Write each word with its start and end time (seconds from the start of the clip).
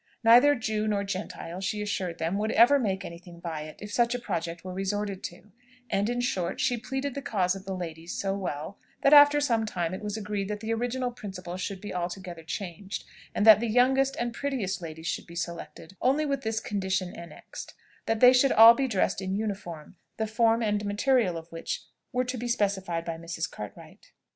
Neither 0.23 0.55
Jew 0.55 0.87
nor 0.87 1.03
Gentile, 1.03 1.61
she 1.61 1.79
assured 1.79 2.17
them, 2.17 2.39
would 2.39 2.49
ever 2.53 2.79
make 2.79 3.05
any 3.05 3.19
thing 3.19 3.39
by 3.39 3.61
it, 3.61 3.77
if 3.83 3.93
such 3.93 4.15
a 4.15 4.19
project 4.19 4.63
were 4.65 4.73
resorted 4.73 5.21
to; 5.25 5.51
and 5.91 6.09
in 6.09 6.21
short 6.21 6.59
she 6.59 6.75
pleaded 6.75 7.13
the 7.13 7.21
cause 7.21 7.55
of 7.55 7.65
the 7.65 7.75
ladies 7.75 8.11
so 8.19 8.35
well, 8.35 8.79
that 9.03 9.13
after 9.13 9.39
some 9.39 9.63
time 9.63 9.93
it 9.93 10.01
was 10.01 10.17
agreed 10.17 10.47
that 10.47 10.59
the 10.59 10.73
original 10.73 11.11
principle 11.11 11.55
should 11.55 11.79
be 11.79 11.93
altogether 11.93 12.41
changed, 12.41 13.03
and 13.35 13.45
that 13.45 13.59
the 13.59 13.67
youngest 13.69 14.15
and 14.15 14.33
prettiest 14.33 14.81
ladies 14.81 15.05
should 15.05 15.27
be 15.27 15.35
selected, 15.35 15.95
only 16.01 16.25
with 16.25 16.41
this 16.41 16.59
condition 16.59 17.13
annexed 17.15 17.75
that 18.07 18.19
they 18.21 18.33
should 18.33 18.51
all 18.53 18.73
be 18.73 18.87
dressed 18.87 19.21
in 19.21 19.35
uniform, 19.35 19.97
the 20.17 20.25
form 20.25 20.63
and 20.63 20.83
material 20.83 21.37
of 21.37 21.51
which 21.51 21.83
were 22.11 22.25
to 22.25 22.39
be 22.39 22.47
specified 22.47 23.05
by 23.05 23.17
Mrs. 23.19 23.47
Cartwright. 23.47 24.13